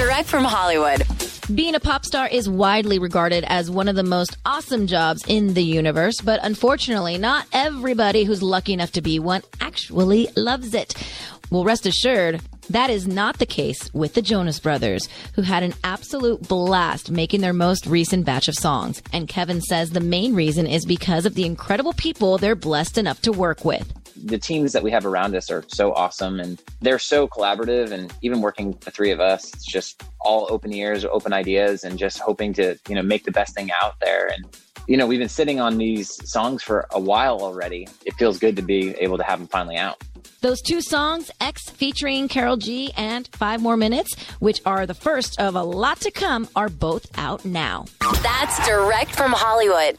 Direct 0.00 0.30
from 0.30 0.44
Hollywood. 0.44 1.04
Being 1.54 1.74
a 1.74 1.78
pop 1.78 2.06
star 2.06 2.26
is 2.26 2.48
widely 2.48 2.98
regarded 2.98 3.44
as 3.46 3.70
one 3.70 3.86
of 3.86 3.96
the 3.96 4.02
most 4.02 4.38
awesome 4.46 4.86
jobs 4.86 5.22
in 5.28 5.52
the 5.52 5.62
universe, 5.62 6.22
but 6.22 6.40
unfortunately, 6.42 7.18
not 7.18 7.46
everybody 7.52 8.24
who's 8.24 8.42
lucky 8.42 8.72
enough 8.72 8.92
to 8.92 9.02
be 9.02 9.18
one 9.18 9.42
actually 9.60 10.28
loves 10.36 10.72
it. 10.72 10.94
Well, 11.50 11.64
rest 11.64 11.84
assured, 11.84 12.40
that 12.70 12.88
is 12.88 13.06
not 13.06 13.36
the 13.36 13.44
case 13.44 13.92
with 13.92 14.14
the 14.14 14.22
Jonas 14.22 14.58
Brothers, 14.58 15.06
who 15.34 15.42
had 15.42 15.62
an 15.62 15.74
absolute 15.84 16.48
blast 16.48 17.10
making 17.10 17.42
their 17.42 17.52
most 17.52 17.84
recent 17.84 18.24
batch 18.24 18.48
of 18.48 18.54
songs. 18.54 19.02
And 19.12 19.28
Kevin 19.28 19.60
says 19.60 19.90
the 19.90 20.00
main 20.00 20.34
reason 20.34 20.66
is 20.66 20.86
because 20.86 21.26
of 21.26 21.34
the 21.34 21.44
incredible 21.44 21.92
people 21.92 22.38
they're 22.38 22.56
blessed 22.56 22.96
enough 22.96 23.20
to 23.20 23.32
work 23.32 23.66
with 23.66 23.92
the 24.24 24.38
teams 24.38 24.72
that 24.72 24.82
we 24.82 24.90
have 24.90 25.06
around 25.06 25.34
us 25.34 25.50
are 25.50 25.64
so 25.68 25.92
awesome 25.94 26.40
and 26.40 26.62
they're 26.80 26.98
so 26.98 27.26
collaborative 27.26 27.90
and 27.90 28.12
even 28.22 28.40
working 28.40 28.76
the 28.80 28.90
three 28.90 29.10
of 29.10 29.20
us 29.20 29.52
it's 29.52 29.66
just 29.66 30.02
all 30.20 30.46
open 30.50 30.72
ears 30.72 31.04
open 31.04 31.32
ideas 31.32 31.84
and 31.84 31.98
just 31.98 32.18
hoping 32.18 32.52
to 32.52 32.76
you 32.88 32.94
know 32.94 33.02
make 33.02 33.24
the 33.24 33.32
best 33.32 33.54
thing 33.54 33.70
out 33.82 33.98
there 34.00 34.26
and 34.28 34.44
you 34.86 34.96
know 34.96 35.06
we've 35.06 35.18
been 35.18 35.28
sitting 35.28 35.60
on 35.60 35.78
these 35.78 36.20
songs 36.30 36.62
for 36.62 36.86
a 36.92 37.00
while 37.00 37.40
already 37.40 37.88
it 38.04 38.14
feels 38.14 38.38
good 38.38 38.56
to 38.56 38.62
be 38.62 38.90
able 38.98 39.16
to 39.16 39.24
have 39.24 39.38
them 39.38 39.48
finally 39.48 39.76
out 39.76 40.02
those 40.42 40.62
two 40.62 40.80
songs, 40.80 41.30
X 41.40 41.68
featuring 41.68 42.26
Karol 42.26 42.56
G 42.56 42.92
and 42.96 43.28
Five 43.32 43.60
More 43.60 43.76
Minutes, 43.76 44.18
which 44.38 44.62
are 44.64 44.86
the 44.86 44.94
first 44.94 45.38
of 45.38 45.54
a 45.54 45.62
lot 45.62 46.00
to 46.00 46.10
come, 46.10 46.48
are 46.56 46.70
both 46.70 47.06
out 47.18 47.44
now. 47.44 47.84
That's 48.22 48.66
direct 48.66 49.14
from 49.14 49.32
Hollywood. 49.32 49.98